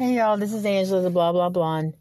[0.00, 1.92] Hey y'all, this is Angela, the blah blah blonde.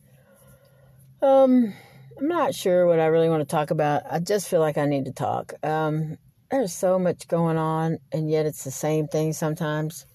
[1.22, 1.74] Um,
[2.18, 4.04] I'm not sure what I really want to talk about.
[4.10, 5.52] I just feel like I need to talk.
[5.64, 6.18] Um,
[6.50, 10.06] there's so much going on, and yet it's the same thing sometimes.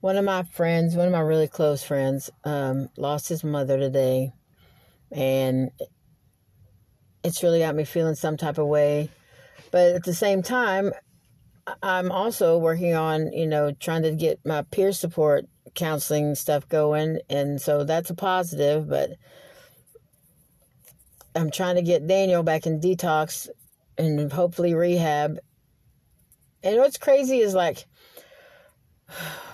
[0.00, 4.32] One of my friends, one of my really close friends, um, lost his mother today,
[5.12, 5.70] and
[7.22, 9.08] it's really got me feeling some type of way.
[9.70, 10.90] But at the same time,
[11.80, 15.44] I'm also working on, you know, trying to get my peer support
[15.74, 17.20] counseling stuff going.
[17.28, 19.10] And so that's a positive, but
[21.34, 23.48] I'm trying to get Daniel back in detox
[23.96, 25.38] and hopefully rehab.
[26.62, 27.86] And what's crazy is like,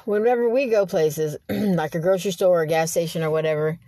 [0.04, 3.78] whenever we go places, like a grocery store or a gas station or whatever,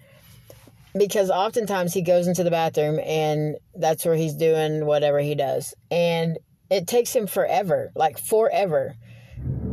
[0.97, 5.75] because oftentimes he goes into the bathroom and that's where he's doing whatever he does.
[5.91, 6.39] And
[6.71, 8.95] it takes him forever, like forever.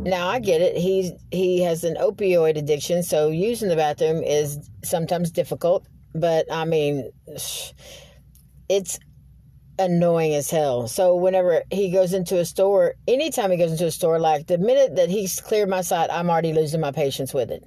[0.06, 0.76] Now I get it.
[0.76, 5.86] He's he has an opioid addiction, so using the bathroom is sometimes difficult.
[6.14, 7.10] But I mean,
[8.68, 8.98] it's
[9.78, 10.86] annoying as hell.
[10.86, 14.58] So whenever he goes into a store, anytime he goes into a store, like the
[14.58, 17.64] minute that he's cleared my side, I'm already losing my patience with it.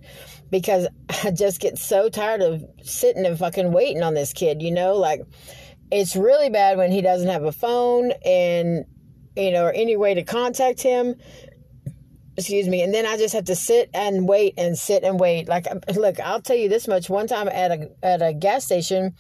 [0.50, 0.88] Because
[1.24, 4.96] I just get so tired of sitting and fucking waiting on this kid, you know?
[4.96, 5.22] Like
[5.92, 8.86] it's really bad when he doesn't have a phone and
[9.36, 11.16] you know, or any way to contact him.
[12.40, 12.82] Excuse me.
[12.82, 15.48] And then I just have to sit and wait and sit and wait.
[15.48, 17.10] Like, look, I'll tell you this much.
[17.10, 19.16] One time at a at a gas station,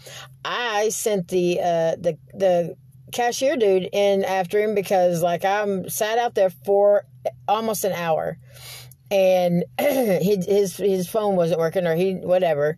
[0.46, 2.76] I sent the uh, the the
[3.12, 7.06] cashier dude in after him because like I'm sat out there for
[7.48, 8.38] almost an hour,
[9.12, 12.78] and his his phone wasn't working or he whatever,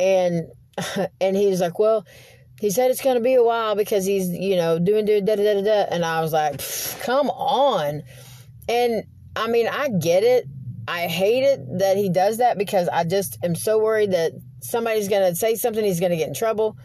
[0.00, 0.46] and
[1.20, 2.06] and he's like, well
[2.58, 5.36] he said it's going to be a while because he's, you know, doing, da, da,
[5.36, 5.86] da, da.
[5.90, 6.58] And I was like,
[7.02, 8.02] come on.
[8.66, 9.04] And
[9.36, 10.46] I mean, I get it.
[10.88, 15.08] I hate it that he does that because I just am so worried that somebody's
[15.08, 16.76] going to say something, he's going to get in trouble,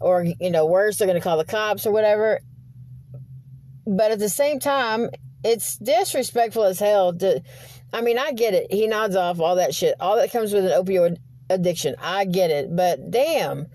[0.00, 2.40] or, you know, worse, they're going to call the cops or whatever.
[3.86, 5.10] But at the same time,
[5.44, 7.40] it's disrespectful as hell to,
[7.92, 8.72] I mean, I get it.
[8.72, 9.94] He nods off all that shit.
[10.00, 11.94] All that comes with an opioid addiction.
[12.00, 12.74] I get it.
[12.74, 13.68] But damn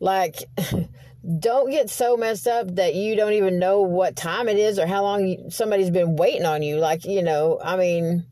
[0.00, 0.44] like,
[1.28, 4.86] don't get so messed up that you don't even know what time it is or
[4.86, 6.76] how long somebody's been waiting on you.
[6.76, 8.24] Like, you know, I mean,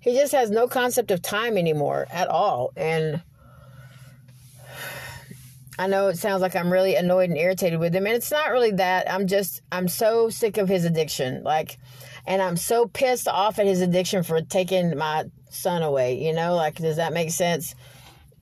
[0.00, 2.72] he just has no concept of time anymore at all.
[2.76, 3.22] And
[5.78, 8.50] I know it sounds like I'm really annoyed and irritated with him, and it's not
[8.50, 9.10] really that.
[9.10, 11.42] I'm just, I'm so sick of his addiction.
[11.42, 11.78] Like,
[12.26, 16.22] and I'm so pissed off at his addiction for taking my son away.
[16.24, 17.74] You know, like, does that make sense?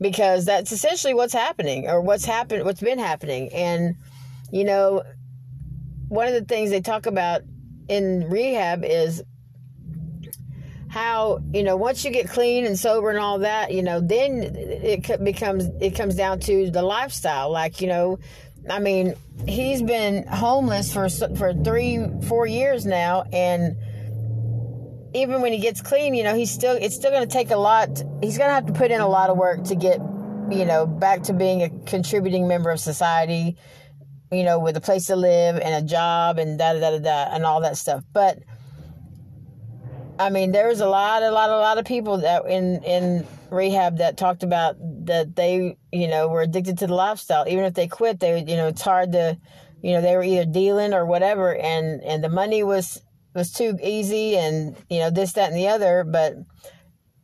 [0.02, 3.52] Because that's essentially what's happening or what's happened what's been happening.
[3.52, 3.94] And
[4.50, 5.02] you know
[6.08, 7.42] one of the things they talk about
[7.88, 9.22] in rehab is
[10.88, 14.42] how you know once you get clean and sober and all that you know then
[14.42, 17.50] it becomes it comes down to the lifestyle.
[17.50, 18.18] Like you know
[18.70, 19.14] i mean
[19.48, 23.76] he's been homeless for for 3 4 years now and
[25.14, 27.56] even when he gets clean, you know, he's still it's still going to take a
[27.56, 27.88] lot.
[28.22, 29.98] He's going to have to put in a lot of work to get,
[30.50, 33.56] you know, back to being a contributing member of society,
[34.30, 37.34] you know, with a place to live and a job and da da da da
[37.34, 38.02] and all that stuff.
[38.12, 38.38] But
[40.18, 43.26] I mean, there was a lot, a lot, a lot of people that in in
[43.50, 47.46] rehab that talked about that they, you know, were addicted to the lifestyle.
[47.46, 49.36] Even if they quit, they, you know, it's hard to,
[49.82, 53.02] you know, they were either dealing or whatever, and and the money was
[53.34, 56.34] was too easy and you know this that and the other but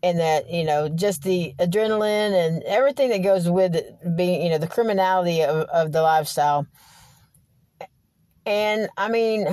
[0.02, 4.50] and that you know just the adrenaline and everything that goes with it being you
[4.50, 6.66] know the criminality of, of the lifestyle.
[8.46, 9.46] And i mean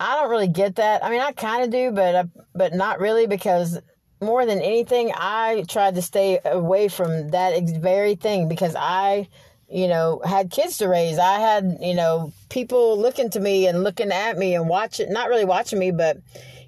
[0.00, 1.04] i don't really get that.
[1.04, 3.78] I mean i kind of do but I, but not really because
[4.20, 9.28] more than anything i tried to stay away from that very thing because i
[9.72, 11.18] you know, had kids to raise.
[11.18, 15.30] I had, you know, people looking to me and looking at me and watching, not
[15.30, 16.18] really watching me, but,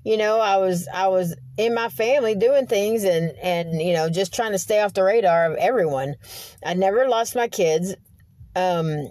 [0.05, 4.09] you know, I was, I was in my family doing things and, and, you know,
[4.09, 6.15] just trying to stay off the radar of everyone.
[6.65, 7.95] I never lost my kids.
[8.57, 9.11] Um,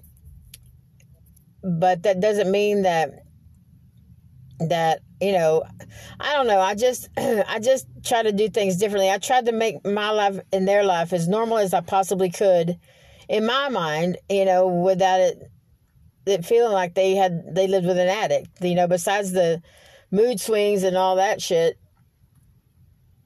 [1.62, 3.12] but that doesn't mean that,
[4.70, 5.66] that, you know,
[6.20, 6.60] I don't know.
[6.60, 9.12] I just, I just try to do things differently.
[9.12, 12.80] I tried to make my life and their life as normal as I possibly could
[13.34, 15.52] in my mind, you know, without it,
[16.28, 18.48] it feeling like they had they lived with an addict.
[18.62, 19.60] You know, besides the
[20.12, 21.80] mood swings and all that shit,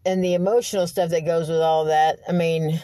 [0.05, 2.19] and the emotional stuff that goes with all that.
[2.25, 2.81] I mean,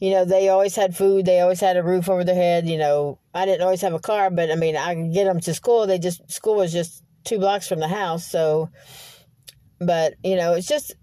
[0.00, 1.26] you know, they always had food.
[1.26, 2.66] They always had a roof over their head.
[2.66, 5.38] You know, I didn't always have a car, but I mean, I could get them
[5.42, 5.86] to school.
[5.86, 8.68] They just school was just two blocks from the house, so.
[9.78, 10.96] But you know, it's just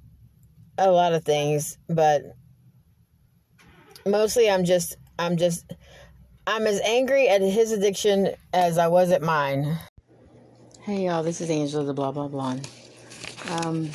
[0.78, 2.24] a lot of things, but
[4.06, 5.71] mostly I'm just I'm just
[6.48, 9.77] I'm as angry at his addiction as I was at mine.
[10.81, 12.68] Hey y'all, this is Angela the blah blah blonde.
[13.48, 13.86] Um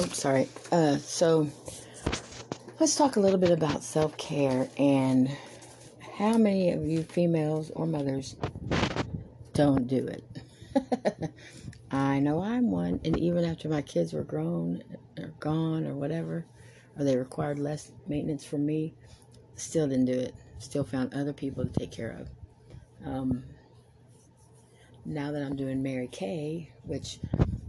[0.00, 0.48] oops sorry.
[0.70, 1.48] Uh so
[2.78, 5.28] let's talk a little bit about self-care and
[6.16, 8.36] how many of you females or mothers
[9.54, 10.24] don't do it.
[11.90, 14.82] I know I'm one, and even after my kids were grown
[15.18, 16.46] or gone or whatever,
[16.96, 18.94] or they required less maintenance from me,
[19.56, 20.34] still didn't do it.
[20.62, 22.30] Still found other people to take care of.
[23.04, 23.42] Um,
[25.04, 27.18] now that I'm doing Mary Kay, which,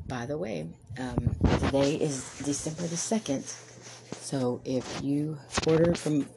[0.07, 0.67] by the way,
[0.99, 3.41] um, today is December the 2nd.
[4.17, 6.27] So if you order from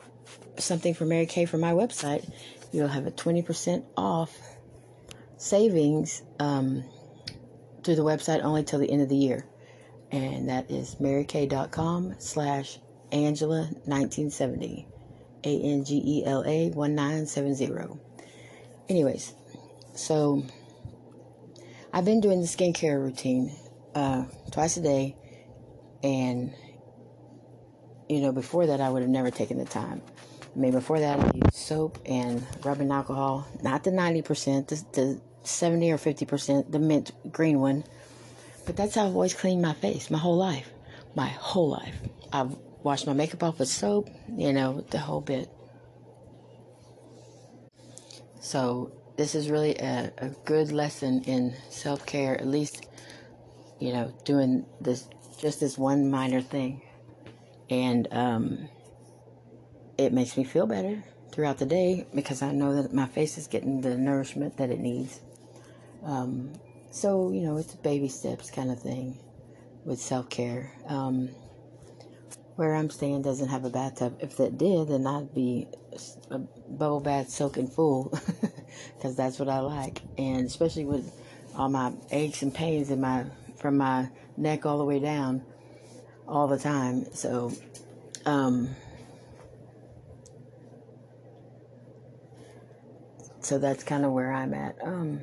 [0.56, 2.26] something from Mary Kay from my website,
[2.72, 4.34] you'll have a 20% off
[5.36, 6.84] savings um,
[7.84, 9.46] through the website only till the end of the year.
[10.10, 12.78] And that is marykay.com slash
[13.12, 14.88] Angela 1970.
[15.46, 17.98] A N G E L A 1970.
[18.88, 19.32] Anyways,
[19.94, 20.44] so
[21.92, 23.54] I've been doing the skincare routine
[23.94, 25.16] uh, twice a day.
[26.02, 26.52] And,
[28.08, 30.02] you know, before that, I would have never taken the time.
[30.54, 35.20] I mean, before that, I used soap and rubbing alcohol, not the 90%, the, the
[35.42, 37.84] 70 or 50%, the mint green one.
[38.66, 40.70] But that's how I've always cleaned my face my whole life.
[41.14, 41.96] My whole life.
[42.32, 42.56] I've
[42.86, 45.50] washed my makeup off with soap, you know, the whole bit.
[48.40, 52.86] So, this is really a, a good lesson in self care, at least,
[53.80, 55.08] you know, doing this,
[55.40, 56.80] just this one minor thing.
[57.70, 58.68] And, um,
[59.98, 63.48] it makes me feel better throughout the day because I know that my face is
[63.48, 65.20] getting the nourishment that it needs.
[66.04, 66.52] Um,
[66.92, 69.18] so, you know, it's baby steps kind of thing
[69.84, 70.70] with self care.
[70.86, 71.30] Um,
[72.56, 74.16] where I'm staying doesn't have a bathtub.
[74.20, 75.68] If that did, then I'd be
[76.30, 78.18] a bubble bath soaking full
[78.96, 80.00] because that's what I like.
[80.18, 81.12] And especially with
[81.54, 83.26] all my aches and pains in my
[83.56, 85.42] from my neck all the way down
[86.26, 87.06] all the time.
[87.14, 87.52] So,
[88.24, 88.74] um,
[93.40, 94.76] so that's kind of where I'm at.
[94.82, 95.20] Um,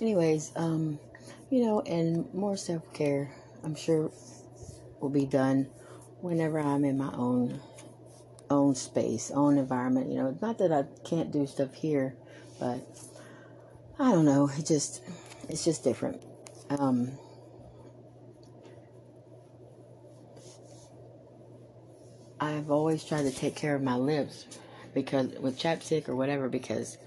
[0.00, 0.98] anyways, um,
[1.54, 3.30] you know, and more self care,
[3.62, 4.10] I'm sure,
[5.00, 5.68] will be done
[6.20, 7.60] whenever I'm in my own
[8.50, 10.10] own space, own environment.
[10.10, 12.16] You know, not that I can't do stuff here,
[12.58, 12.84] but
[14.00, 14.50] I don't know.
[14.58, 15.00] It just
[15.48, 16.24] it's just different.
[16.70, 17.12] Um,
[22.40, 24.46] I've always tried to take care of my lips
[24.92, 26.98] because with chapstick or whatever because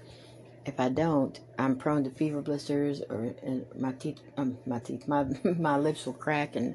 [0.68, 3.34] if I don't, I'm prone to fever blisters or
[3.76, 5.24] my teeth, um, my teeth, my
[5.58, 6.74] my lips will crack and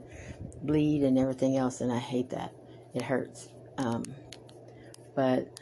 [0.64, 2.54] bleed and everything else, and I hate that.
[2.96, 3.50] It hurts.
[3.78, 4.04] Um,
[5.16, 5.60] but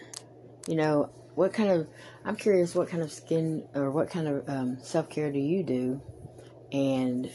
[0.68, 1.88] you know, what kind of?
[2.24, 5.62] I'm curious, what kind of skin or what kind of um, self care do you
[5.62, 6.02] do,
[6.72, 7.30] and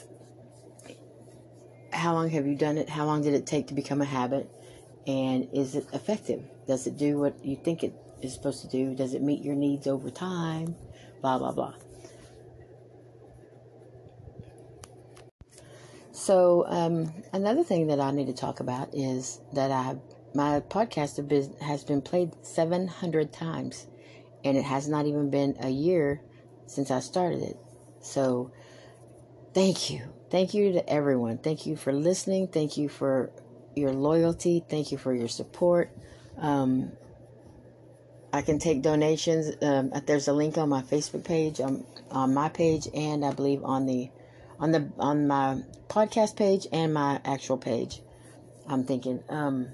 [1.92, 2.88] how long have you done it?
[2.88, 4.50] How long did it take to become a habit?
[5.06, 6.42] And is it effective?
[6.66, 8.94] Does it do what you think it is supposed to do?
[8.94, 10.74] Does it meet your needs over time?
[11.20, 11.74] Blah, blah, blah.
[16.12, 19.96] So, um, another thing that I need to talk about is that I
[20.34, 23.86] my podcast has been played 700 times,
[24.44, 26.20] and it has not even been a year
[26.66, 27.56] since I started it.
[28.00, 28.50] So,
[29.54, 30.02] thank you.
[30.30, 31.38] Thank you to everyone.
[31.38, 32.48] Thank you for listening.
[32.48, 33.30] Thank you for
[33.74, 34.64] your loyalty.
[34.68, 35.90] Thank you for your support.
[36.38, 36.92] Um,
[38.32, 39.56] I can take donations.
[39.62, 43.64] Um, there's a link on my Facebook page, um, on my page, and I believe
[43.64, 44.10] on the
[44.58, 48.00] on the on my podcast page and my actual page.
[48.68, 49.22] I'm thinking.
[49.28, 49.68] Um,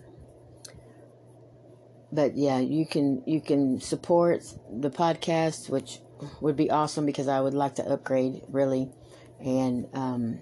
[2.12, 6.00] but yeah, you can you can support the podcast, which
[6.40, 8.90] would be awesome because I would like to upgrade really,
[9.40, 10.38] and um,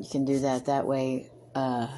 [0.00, 1.30] you can do that that way.
[1.54, 1.88] Uh,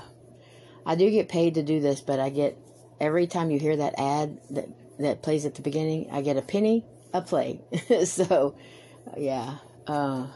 [0.84, 2.58] I do get paid to do this, but I get
[3.00, 6.42] every time you hear that ad that that plays at the beginning, I get a
[6.42, 7.60] penny a play.
[8.04, 8.54] so,
[9.16, 9.58] yeah.
[9.86, 10.26] Uh,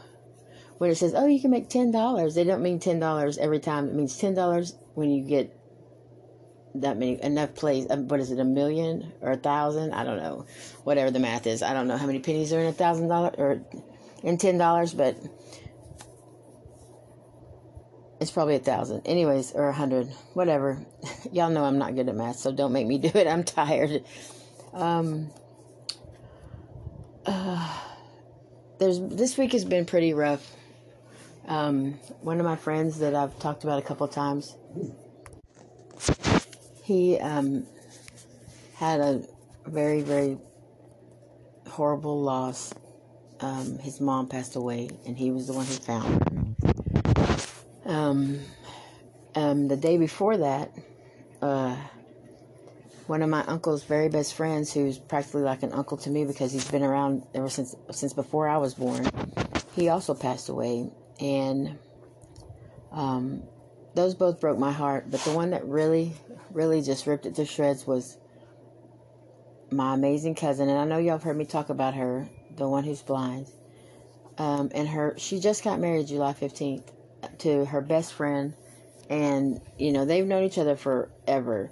[0.77, 3.59] when it says, "Oh, you can make ten dollars," they don't mean ten dollars every
[3.59, 3.87] time.
[3.87, 5.55] It means ten dollars when you get
[6.75, 7.85] that many enough plays.
[7.89, 9.93] Uh, what is it, a million or a thousand?
[9.93, 10.45] I don't know.
[10.83, 13.35] Whatever the math is, I don't know how many pennies are in a thousand dollars
[13.37, 13.61] or
[14.23, 15.17] in ten dollars, but
[18.19, 19.05] it's probably a thousand.
[19.05, 20.07] Anyways, or a hundred.
[20.33, 20.83] Whatever.
[21.31, 23.27] Y'all know I'm not good at math, so don't make me do it.
[23.27, 24.03] I'm tired.
[24.73, 25.29] Um,
[27.25, 27.79] uh,
[28.79, 30.55] there's this week has been pretty rough
[31.47, 34.55] Um, one of my friends that I've talked about a couple of times,
[36.83, 37.65] he um,
[38.75, 39.23] had a
[39.65, 40.37] very, very
[41.67, 42.73] horrible loss.
[43.41, 46.05] Um, his mom passed away, and he was the one who found
[47.85, 47.91] her.
[47.91, 48.39] Um,
[49.35, 50.71] um, the day before that,
[51.41, 51.75] uh,
[53.11, 56.53] one of my uncle's very best friends, who's practically like an uncle to me because
[56.53, 59.05] he's been around ever since since before I was born,
[59.75, 60.89] he also passed away,
[61.19, 61.77] and
[62.93, 63.43] um,
[63.95, 65.11] those both broke my heart.
[65.11, 66.13] But the one that really,
[66.51, 68.17] really just ripped it to shreds was
[69.71, 72.85] my amazing cousin, and I know y'all have heard me talk about her, the one
[72.85, 73.47] who's blind.
[74.37, 76.89] Um, and her, she just got married July fifteenth
[77.39, 78.53] to her best friend,
[79.09, 81.71] and you know they've known each other forever,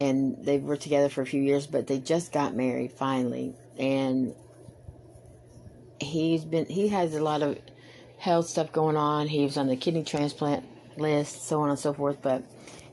[0.00, 4.34] and they were together for a few years, but they just got married finally, and
[6.00, 7.58] he's been he has a lot of
[8.18, 9.28] health stuff going on.
[9.28, 10.64] He was on the kidney transplant
[10.96, 12.42] list, so on and so forth, but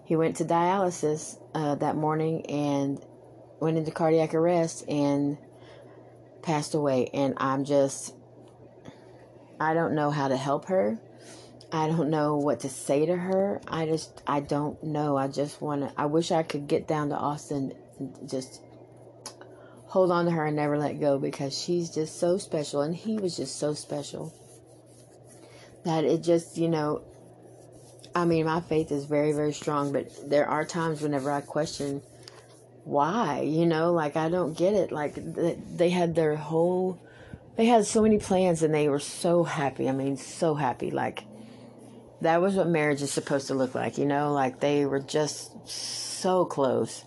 [0.05, 3.03] he went to dialysis uh, that morning and
[3.59, 5.37] went into cardiac arrest and
[6.41, 7.09] passed away.
[7.13, 8.13] And I'm just,
[9.59, 10.99] I don't know how to help her.
[11.73, 13.59] I don't know what to say to her.
[13.67, 15.17] I just, I don't know.
[15.17, 18.61] I just want to, I wish I could get down to Austin and just
[19.87, 22.81] hold on to her and never let go because she's just so special.
[22.81, 24.31] And he was just so special
[25.83, 27.01] that it just, you know,
[28.13, 32.03] I mean, my faith is very, very strong, but there are times whenever I question
[32.83, 34.91] why, you know, like I don't get it.
[34.91, 35.15] Like
[35.75, 37.01] they had their whole,
[37.55, 39.89] they had so many plans and they were so happy.
[39.89, 40.91] I mean, so happy.
[40.91, 41.23] Like
[42.23, 45.67] that was what marriage is supposed to look like, you know, like they were just
[45.67, 47.05] so close.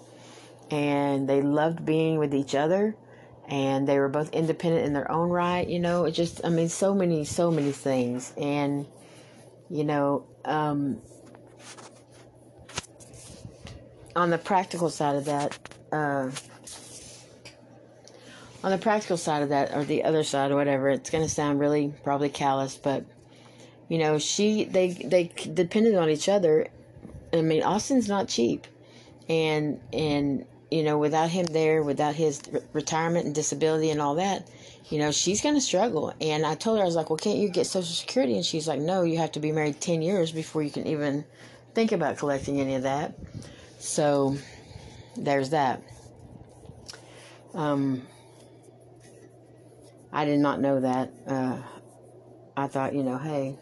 [0.71, 2.97] And they loved being with each other.
[3.49, 6.69] And they were both independent in their own right, you know, it just, I mean,
[6.69, 8.33] so many, so many things.
[8.37, 8.87] And,
[9.71, 11.01] you know, um,
[14.17, 15.57] on the practical side of that,
[15.93, 16.31] uh,
[18.65, 21.31] on the practical side of that, or the other side, or whatever, it's going to
[21.31, 23.05] sound really probably callous, but
[23.89, 26.69] you know, she they they depended on each other.
[27.33, 28.67] I mean, Austin's not cheap,
[29.29, 34.17] and and you know, without him there, without his re- retirement and disability and all
[34.17, 34.49] that,
[34.91, 36.13] you know, she's going to struggle.
[36.21, 38.35] And I told her, I was like, well, can't you get Social Security?
[38.35, 41.25] And she's like, no, you have to be married 10 years before you can even
[41.75, 43.15] think about collecting any of that.
[43.79, 44.37] So
[45.17, 45.83] there's that.
[47.55, 48.07] Um,
[50.13, 51.13] I did not know that.
[51.27, 51.59] Uh,
[52.57, 53.57] I thought, you know, hey,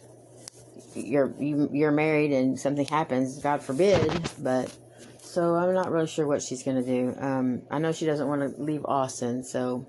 [0.95, 4.31] you're you, you're married and something happens, God forbid.
[4.39, 4.75] But
[5.21, 7.15] so I'm not really sure what she's gonna do.
[7.19, 9.87] Um, I know she doesn't want to leave Austin, so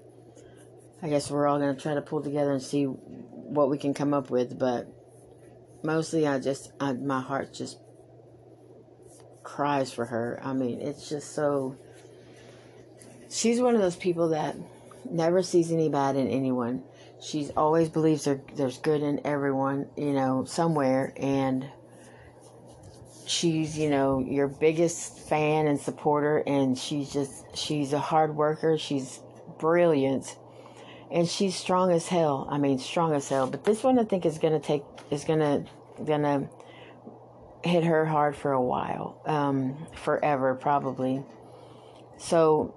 [1.02, 4.14] I guess we're all gonna try to pull together and see what we can come
[4.14, 4.58] up with.
[4.58, 4.88] But
[5.84, 7.78] mostly, I just I, my heart just
[9.44, 10.40] cries for her.
[10.44, 11.76] I mean, it's just so.
[13.30, 14.56] She's one of those people that
[15.10, 16.84] never sees any bad in anyone.
[17.22, 21.14] She's always believes there, there's good in everyone, you know, somewhere.
[21.18, 21.66] And
[23.26, 26.44] she's, you know, your biggest fan and supporter.
[26.46, 28.78] And she's just, she's a hard worker.
[28.78, 29.20] She's
[29.60, 30.38] brilliant.
[31.12, 32.48] And she's strong as hell.
[32.50, 33.48] I mean, strong as hell.
[33.48, 36.50] But this one, I think, is to take, is going to
[37.64, 41.24] hit her hard for a while, um, forever probably.
[42.18, 42.76] So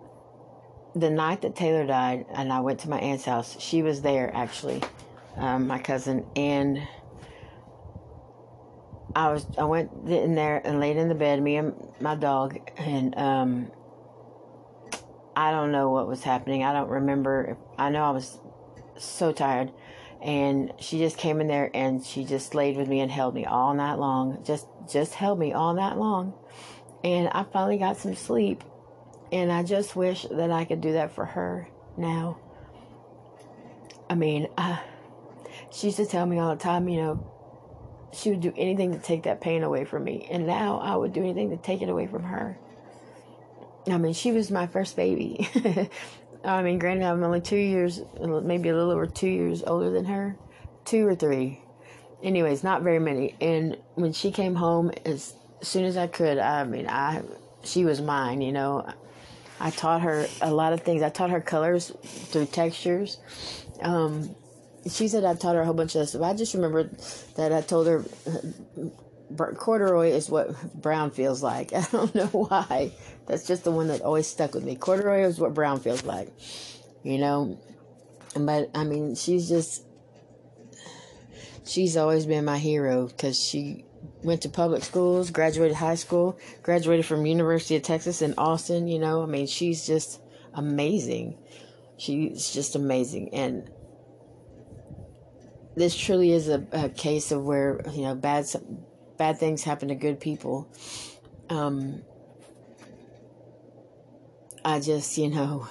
[0.94, 4.34] the night that Taylor died, and I went to my aunt's house, she was there
[4.34, 4.82] actually,
[5.36, 6.80] um, my cousin, and
[9.14, 12.58] I was I went in there and laid in the bed, me and my dog,
[12.76, 13.72] and um,
[15.36, 16.64] I don't know what was happening.
[16.64, 17.56] I don't remember.
[17.78, 18.38] I know I was
[18.98, 19.72] so tired
[20.20, 23.44] and she just came in there and she just laid with me and held me
[23.44, 26.34] all night long just just held me all night long
[27.04, 28.64] and i finally got some sleep
[29.32, 32.38] and i just wish that i could do that for her now
[34.08, 34.78] i mean uh,
[35.70, 37.32] she used to tell me all the time you know
[38.12, 41.12] she would do anything to take that pain away from me and now i would
[41.12, 42.58] do anything to take it away from her
[43.88, 45.48] i mean she was my first baby
[46.44, 50.04] I mean, granted, I'm only two years, maybe a little over two years older than
[50.06, 50.36] her,
[50.84, 51.60] two or three.
[52.22, 53.34] Anyways, not very many.
[53.40, 57.22] And when she came home, as soon as I could, I mean, I
[57.62, 58.40] she was mine.
[58.40, 58.92] You know,
[59.60, 61.02] I taught her a lot of things.
[61.02, 63.18] I taught her colors through textures.
[63.82, 64.34] Um,
[64.88, 66.22] she said I taught her a whole bunch of stuff.
[66.22, 66.90] I just remember
[67.36, 68.04] that I told her
[69.36, 71.72] corduroy is what brown feels like.
[71.74, 72.92] I don't know why.
[73.26, 74.76] That's just the one that always stuck with me.
[74.76, 76.32] Corduroy is what brown feels like,
[77.02, 77.58] you know.
[78.36, 79.84] But I mean, she's just
[81.64, 83.84] she's always been my hero because she
[84.22, 88.88] went to public schools, graduated high school, graduated from University of Texas in Austin.
[88.88, 90.20] You know, I mean, she's just
[90.54, 91.38] amazing.
[91.96, 93.70] She's just amazing, and
[95.74, 98.46] this truly is a, a case of where you know bad
[99.16, 100.68] bad things happen to good people.
[101.50, 102.02] Um,
[104.64, 105.68] I just you know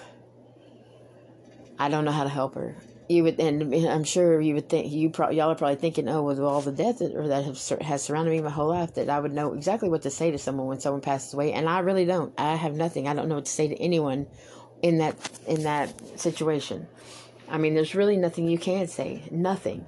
[1.80, 2.76] I don't know how to help her.
[3.10, 6.24] You would, and I'm sure you would think you probably y'all are probably thinking, oh,
[6.24, 9.10] with all the death that, or that have, has surrounded me my whole life, that
[9.10, 11.80] I would know exactly what to say to someone when someone passes away, and I
[11.80, 12.34] really don't.
[12.38, 13.08] I have nothing.
[13.08, 14.28] I don't know what to say to anyone
[14.82, 15.16] in that
[15.48, 16.88] in that situation.
[17.50, 19.86] I mean, there's really nothing you can say, nothing,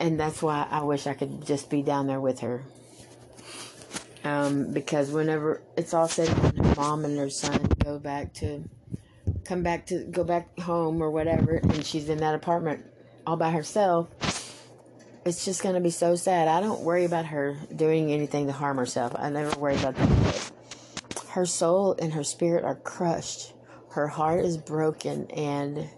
[0.00, 2.64] and that's why I wish I could just be down there with her.
[4.24, 8.64] Um, because whenever it's all said, her mom and her son go back to
[9.44, 12.84] come back to go back home or whatever and she's in that apartment
[13.26, 14.08] all by herself
[15.24, 16.48] it's just to be so sad.
[16.48, 19.14] I don't worry about her doing anything to harm herself.
[19.18, 20.50] I never worry about that.
[21.28, 23.54] Her soul and her spirit are crushed.
[23.92, 25.88] Her heart is broken and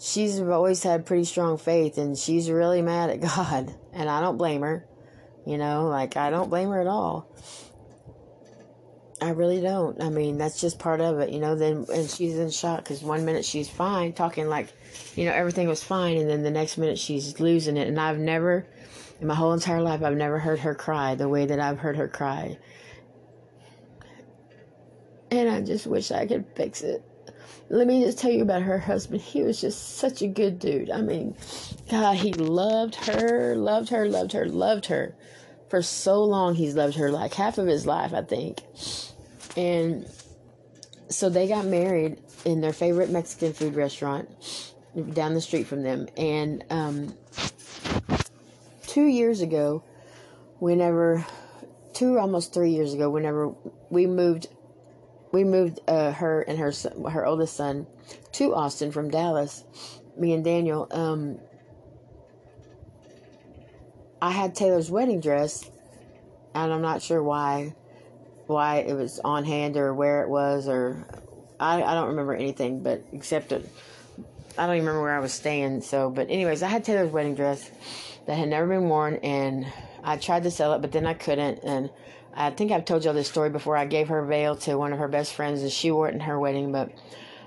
[0.00, 4.36] she's always had pretty strong faith and she's really mad at god and i don't
[4.36, 4.86] blame her
[5.46, 7.26] you know like i don't blame her at all
[9.20, 10.02] I really don't.
[10.02, 11.54] I mean, that's just part of it, you know.
[11.54, 14.72] Then and she's in shock because one minute she's fine, talking like,
[15.14, 17.88] you know, everything was fine, and then the next minute she's losing it.
[17.88, 18.66] And I've never,
[19.20, 21.96] in my whole entire life, I've never heard her cry the way that I've heard
[21.96, 22.58] her cry.
[25.30, 27.02] And I just wish I could fix it.
[27.70, 29.22] Let me just tell you about her husband.
[29.22, 30.90] He was just such a good dude.
[30.90, 31.34] I mean,
[31.90, 35.16] God, he loved her, loved her, loved her, loved her
[35.68, 38.60] for so long he's loved her like half of his life i think.
[39.56, 40.06] And
[41.08, 44.28] so they got married in their favorite mexican food restaurant
[45.12, 46.08] down the street from them.
[46.16, 47.14] And um,
[48.86, 49.82] two years ago
[50.58, 51.24] whenever
[51.92, 53.54] two almost three years ago whenever
[53.90, 54.48] we moved
[55.32, 56.72] we moved uh, her and her
[57.10, 57.86] her oldest son
[58.32, 59.64] to austin from dallas
[60.16, 61.38] me and daniel um,
[64.20, 65.70] I had Taylor's wedding dress,
[66.54, 67.74] and I'm not sure why,
[68.46, 71.06] why it was on hand or where it was or
[71.58, 73.62] I, I don't remember anything, but except that
[74.58, 75.82] I don't even remember where I was staying.
[75.82, 77.70] So, but anyways, I had Taylor's wedding dress
[78.26, 79.66] that had never been worn, and
[80.02, 81.60] I tried to sell it, but then I couldn't.
[81.62, 81.90] And
[82.34, 83.76] I think I've told y'all this story before.
[83.76, 86.20] I gave her veil to one of her best friends, and she wore it in
[86.20, 86.90] her wedding, but.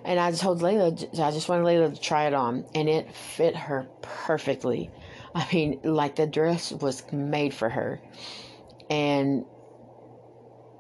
[0.06, 3.14] And I just told Layla, I just wanted Layla to try it on, and it
[3.14, 4.90] fit her perfectly.
[5.36, 8.02] I mean, like the dress was made for her.
[8.90, 9.46] And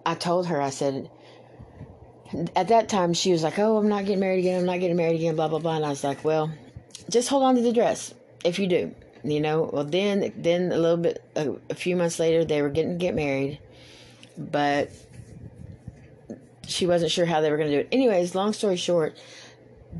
[0.05, 1.09] I told her, I said,
[2.55, 4.59] at that time, she was like, Oh, I'm not getting married again.
[4.59, 5.75] I'm not getting married again, blah, blah, blah.
[5.75, 6.51] And I was like, Well,
[7.09, 8.93] just hold on to the dress if you do.
[9.23, 12.69] You know, well, then, then a little bit, a, a few months later, they were
[12.69, 13.59] getting to get married,
[14.37, 14.91] but
[16.67, 17.89] she wasn't sure how they were going to do it.
[17.91, 19.17] Anyways, long story short,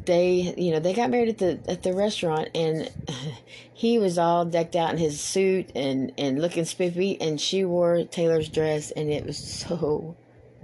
[0.05, 2.91] they you know they got married at the at the restaurant and
[3.73, 8.03] he was all decked out in his suit and and looking spiffy and she wore
[8.03, 10.15] Taylor's dress and it was so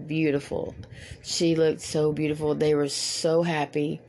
[0.06, 0.76] beautiful.
[1.24, 2.54] She looked so beautiful.
[2.54, 4.02] They were so happy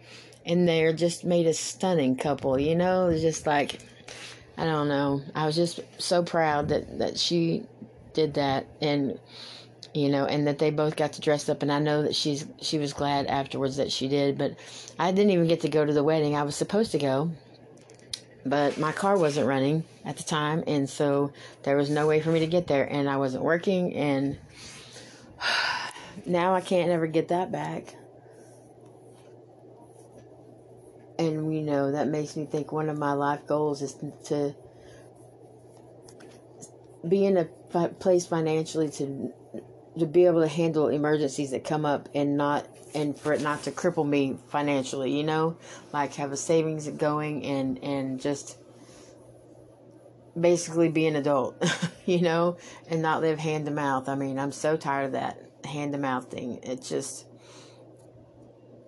[0.45, 3.17] and they're just made a stunning couple you know?
[3.17, 3.81] Just like
[4.59, 5.23] I don't know.
[5.35, 7.65] I was just so proud that that she
[8.13, 9.19] did that and
[9.97, 11.63] you know, and that they both got to dress up.
[11.63, 14.37] And I know that she's she was glad afterwards that she did.
[14.37, 14.57] But
[14.99, 16.37] I didn't even get to go to the wedding.
[16.37, 17.31] I was supposed to go,
[18.45, 21.33] but my car wasn't running at the time, and so
[21.63, 24.39] there was no way for me to get there, and I wasn't working, and
[26.27, 27.97] now I can't ever get that back.
[31.19, 34.55] And you know that makes me think one of my life goals is to
[37.09, 37.47] be in a
[37.89, 39.33] place financially to
[39.99, 43.63] to be able to handle emergencies that come up and not and for it not
[43.65, 45.57] to cripple me financially you know?
[45.93, 48.59] Like have a savings going and and just
[50.39, 51.63] basically be an adult
[52.07, 52.59] you know?
[52.91, 55.99] And not live hand to mouth i mean i'm so tired of that hand to
[55.99, 56.61] mouth thing.
[56.63, 57.27] It just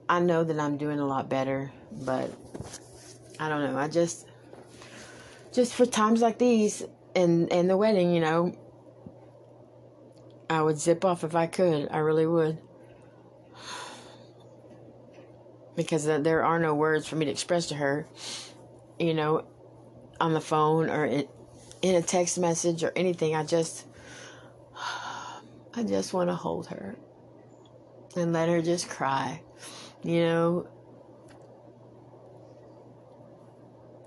[0.09, 2.31] i know that i'm doing a lot better but
[3.40, 3.79] i don't know.
[3.79, 4.27] I just
[5.53, 6.85] just for times like these
[7.16, 8.55] and and the wedding you know
[10.50, 11.88] I would zip off if I could.
[11.90, 12.58] I really would.
[15.76, 18.06] Because there are no words for me to express to her,
[18.98, 19.44] you know,
[20.20, 21.28] on the phone or in,
[21.82, 23.37] in a text message or anything.
[23.37, 23.87] I just,
[25.74, 26.96] I just want to hold her
[28.16, 29.42] and let her just cry.
[30.02, 30.68] You know,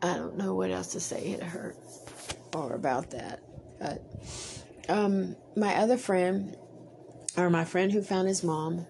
[0.01, 1.75] I don't know what else to say to her.
[2.53, 3.41] or about that.
[3.79, 4.01] But
[4.89, 6.55] um, my other friend,
[7.37, 8.85] or my friend who found his mom,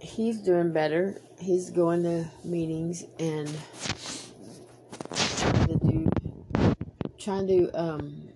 [0.00, 1.20] he's doing better.
[1.38, 3.50] He's going to meetings and
[5.38, 6.10] trying to do,
[7.18, 8.28] trying to um,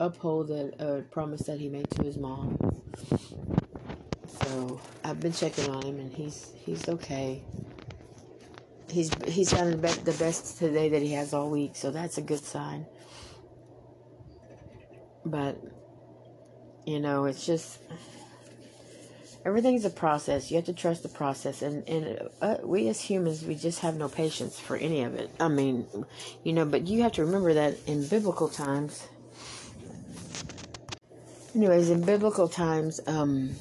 [0.00, 2.58] uphold a, a promise that he made to his mom.
[4.26, 7.42] So I've been checking on him, and he's he's okay.
[8.90, 12.44] He's he's sounded the best today that he has all week, so that's a good
[12.44, 12.86] sign.
[15.24, 15.56] But
[16.86, 17.78] you know, it's just
[19.44, 20.50] everything's a process.
[20.50, 23.96] You have to trust the process, and and uh, we as humans, we just have
[23.96, 25.30] no patience for any of it.
[25.40, 25.86] I mean,
[26.44, 29.06] you know, but you have to remember that in biblical times.
[31.54, 33.54] Anyways, in biblical times, um,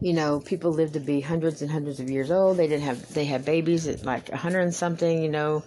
[0.00, 2.58] you know, people lived to be hundreds and hundreds of years old.
[2.58, 5.22] They didn't have they had babies at like a hundred and something.
[5.22, 5.64] You know,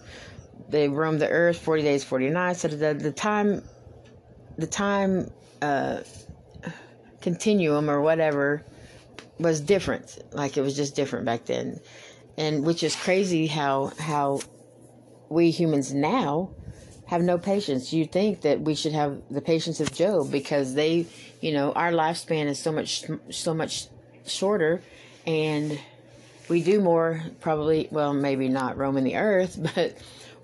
[0.70, 2.62] they roamed the earth forty days, forty nights.
[2.62, 3.63] So the the time,
[4.58, 6.02] the time uh,
[7.22, 8.63] continuum or whatever
[9.39, 10.17] was different.
[10.32, 11.80] Like it was just different back then,
[12.38, 14.41] and which is crazy how how
[15.30, 16.52] we humans now
[17.08, 17.93] have no patience.
[17.93, 21.06] You think that we should have the patience of Job because they,
[21.41, 23.88] you know, our lifespan is so much so much
[24.26, 24.82] shorter
[25.26, 25.80] and
[26.50, 29.98] we do more probably well maybe not roaming the earth but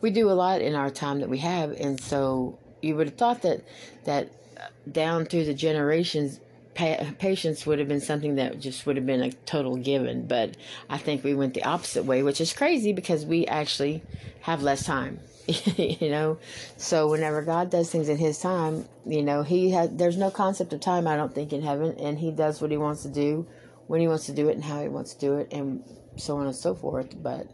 [0.04, 3.16] we do a lot in our time that we have and so you would have
[3.16, 3.63] thought that
[4.04, 6.42] that uh, down through the generations
[6.76, 10.58] pa- patience would have been something that just would have been a total given but
[10.89, 14.04] i think we went the opposite way which is crazy because we actually
[14.42, 15.20] have less time
[15.78, 16.38] you know?
[16.78, 20.74] So whenever god does things in his time you know he has there's no concept
[20.74, 23.48] of time i don't think in heaven and he does what he wants to do
[23.88, 25.82] when he wants to do it and how he wants to do it and
[26.18, 27.48] so on and so forth but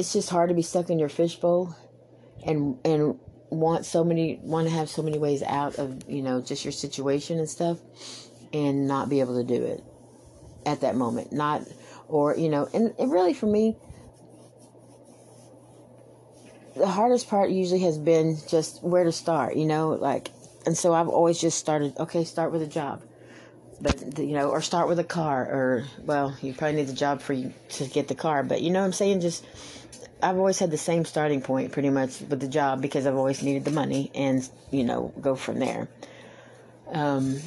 [0.00, 1.76] it's just hard to be stuck in your fishbowl
[2.44, 3.18] and and
[3.50, 6.72] want so many want to have so many ways out of you know just your
[6.72, 7.78] situation and stuff
[8.52, 9.84] and not be able to do it
[10.66, 11.62] at that moment not
[12.08, 13.76] or you know and, and really for me
[16.76, 20.30] the hardest part usually has been just where to start you know like
[20.66, 21.96] and so I've always just started.
[21.98, 23.02] Okay, start with a job,
[23.80, 27.20] but you know, or start with a car, or well, you probably need the job
[27.20, 28.42] for you to get the car.
[28.42, 29.44] But you know, what I'm saying just.
[30.22, 33.42] I've always had the same starting point pretty much with the job because I've always
[33.42, 35.88] needed the money and you know go from there.
[36.92, 37.38] Um,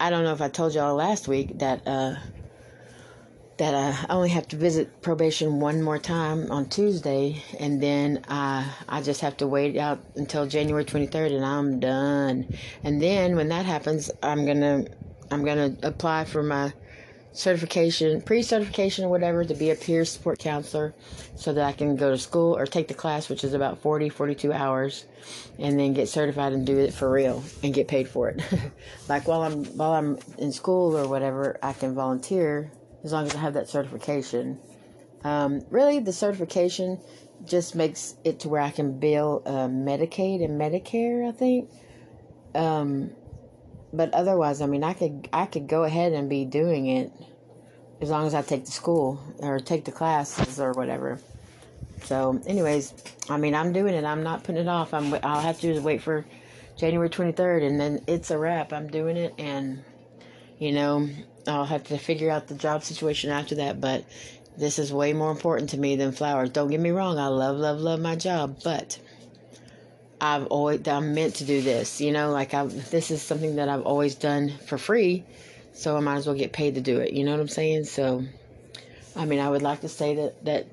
[0.00, 2.16] I don't know if I told y'all last week that uh,
[3.60, 8.66] that I only have to visit probation one more time on Tuesday, and then uh,
[8.88, 12.48] I just have to wait out until January 23rd, and I'm done.
[12.82, 14.86] And then when that happens, I'm gonna
[15.30, 16.72] I'm gonna apply for my
[17.34, 20.94] certification, pre-certification or whatever, to be a peer support counselor,
[21.36, 24.08] so that I can go to school or take the class, which is about 40,
[24.08, 25.04] 42 hours,
[25.58, 28.42] and then get certified and do it for real and get paid for it.
[29.10, 32.72] like while I'm while I'm in school or whatever, I can volunteer
[33.04, 34.58] as long as I have that certification.
[35.24, 36.98] Um, really, the certification
[37.44, 41.28] just makes it to where I can bill uh, Medicaid and Medicare.
[41.28, 41.70] I think.
[42.54, 43.10] Um,
[43.92, 47.12] but otherwise, I mean, I could I could go ahead and be doing it
[48.00, 51.18] as long as I take the school or take the classes or whatever.
[52.04, 52.94] So, anyways,
[53.28, 54.04] I mean, I'm doing it.
[54.04, 54.94] I'm not putting it off.
[54.94, 55.12] I'm.
[55.22, 56.24] I'll have to do is wait for
[56.76, 58.72] January 23rd, and then it's a wrap.
[58.72, 59.84] I'm doing it, and
[60.58, 61.08] you know,
[61.46, 64.04] I'll have to figure out the job situation after that, but
[64.56, 66.50] this is way more important to me than flowers.
[66.50, 68.98] Don't get me wrong, I love, love, love my job, but
[70.20, 72.00] I've always I'm meant to do this.
[72.00, 75.24] You know, like I this is something that I've always done for free,
[75.72, 77.12] so I might as well get paid to do it.
[77.12, 77.84] You know what I'm saying?
[77.84, 78.24] So,
[79.16, 80.66] I mean, I would like to say that that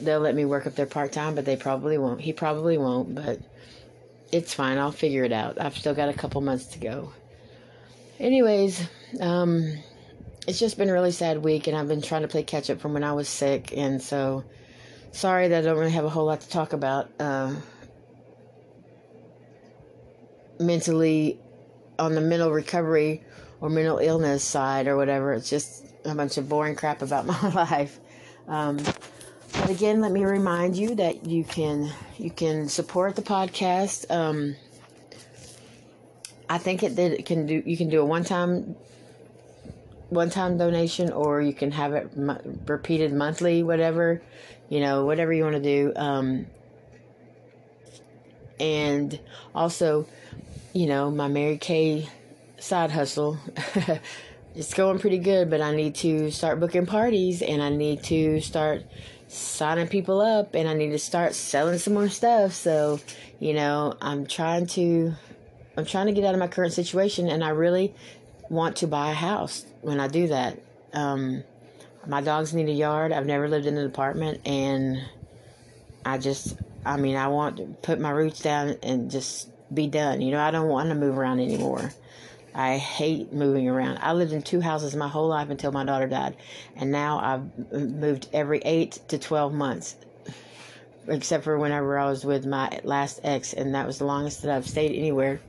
[0.00, 2.20] they'll let me work up there part time, but they probably won't.
[2.20, 3.40] He probably won't, but
[4.32, 4.78] it's fine.
[4.78, 5.60] I'll figure it out.
[5.60, 7.12] I've still got a couple months to go.
[8.18, 8.88] Anyways,
[9.20, 9.74] um,
[10.48, 12.80] it's just been a really sad week, and I've been trying to play catch up
[12.80, 14.44] from when I was sick, and so
[15.12, 17.54] sorry that I don't really have a whole lot to talk about uh,
[20.58, 21.38] mentally
[21.98, 23.24] on the mental recovery
[23.60, 25.34] or mental illness side or whatever.
[25.34, 28.00] It's just a bunch of boring crap about my life.
[28.46, 28.78] Um,
[29.52, 34.10] but again, let me remind you that you can you can support the podcast.
[34.10, 34.56] Um,
[36.48, 38.76] I think it it can do you can do a one time
[40.10, 42.10] one time donation or you can have it
[42.66, 44.22] repeated monthly, whatever,
[44.68, 45.92] you know, whatever you want to do.
[45.96, 46.46] Um,
[48.58, 49.18] and
[49.54, 50.06] also,
[50.72, 52.08] you know, my Mary Kay
[52.58, 53.38] side hustle,
[54.54, 58.40] it's going pretty good, but I need to start booking parties and I need to
[58.40, 58.84] start
[59.28, 62.54] signing people up and I need to start selling some more stuff.
[62.54, 62.98] So,
[63.38, 65.14] you know, I'm trying to
[65.76, 67.94] I'm trying to get out of my current situation and I really
[68.48, 70.60] want to buy a house when I do that.
[70.92, 71.44] Um,
[72.06, 73.12] my dogs need a yard.
[73.12, 75.02] I've never lived in an apartment and
[76.04, 80.20] I just I mean, I want to put my roots down and just be done.
[80.20, 81.92] You know, I don't want to move around anymore.
[82.54, 83.98] I hate moving around.
[84.00, 86.36] I lived in two houses my whole life until my daughter died,
[86.76, 89.96] and now I've moved every eight to twelve months,
[91.06, 94.50] except for whenever I was with my last ex, and that was the longest that
[94.50, 95.40] I've stayed anywhere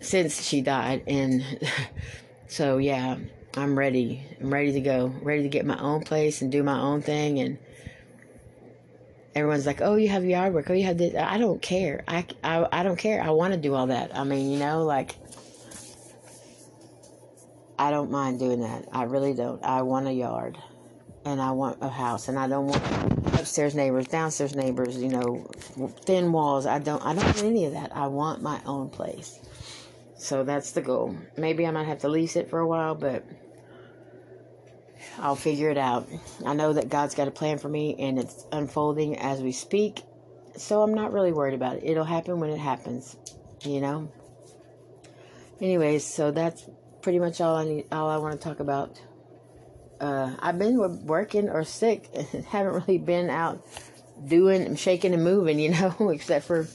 [0.00, 1.02] since she died.
[1.06, 1.44] And
[2.50, 3.16] so, yeah,
[3.56, 4.22] I'm ready.
[4.40, 5.14] I'm ready to go.
[5.22, 7.38] Ready to get my own place and do my own thing.
[7.38, 7.58] And
[9.34, 10.68] everyone's like, "Oh, you have yard work.
[10.68, 12.04] Oh, you have this." I don't care.
[12.06, 13.22] I, I, I don't care.
[13.22, 14.16] I want to do all that.
[14.16, 15.16] I mean, you know, like
[17.78, 18.88] I don't mind doing that.
[18.92, 19.64] I really don't.
[19.64, 20.58] I want a yard
[21.24, 22.82] and I want a house and I don't want
[23.38, 25.46] upstairs neighbors, downstairs neighbors, you know,
[26.04, 26.66] thin walls.
[26.66, 27.96] I don't I don't want any of that.
[27.96, 29.40] I want my own place.
[30.20, 31.16] So that's the goal.
[31.38, 33.24] Maybe I might have to lease it for a while, but
[35.18, 36.10] I'll figure it out.
[36.44, 40.02] I know that God's got a plan for me and it's unfolding as we speak.
[40.56, 41.84] So I'm not really worried about it.
[41.84, 43.16] It'll happen when it happens,
[43.62, 44.12] you know.
[45.58, 46.68] Anyways, so that's
[47.00, 47.86] pretty much all I need.
[47.90, 49.00] All I want to talk about.
[50.00, 53.66] Uh, I've been working or sick, and haven't really been out
[54.26, 56.66] doing, shaking and moving, you know, except for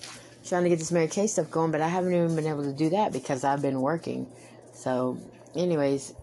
[0.46, 1.72] trying to get this Mary Kay stuff going.
[1.72, 4.28] But I haven't even been able to do that because I've been working.
[4.74, 5.18] So,
[5.56, 6.14] anyways,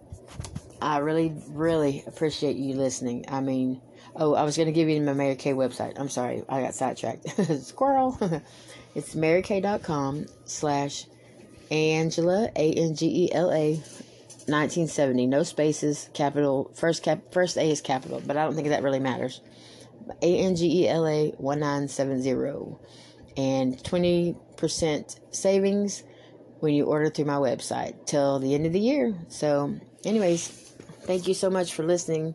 [0.81, 3.25] I really, really appreciate you listening.
[3.29, 3.81] I mean,
[4.17, 5.99] oh, I was going to give you my Mary Kay website.
[5.99, 7.29] I'm sorry, I got sidetracked.
[7.63, 8.19] Squirrel.
[8.95, 11.07] it's marykay.com slash
[11.71, 15.27] Angela, A N G E L A, 1970.
[15.27, 16.71] No spaces, capital.
[16.75, 19.41] First cap, first A is capital, but I don't think that really matters.
[20.21, 22.77] A N G E L A 1970.
[23.37, 26.03] And 20% savings
[26.61, 29.15] when you order through my website till the end of the year.
[29.29, 30.49] So, anyways,
[31.03, 32.35] thank you so much for listening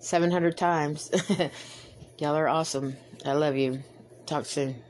[0.00, 1.10] 700 times.
[2.18, 2.96] Y'all are awesome.
[3.24, 3.82] I love you.
[4.26, 4.82] Talk soon.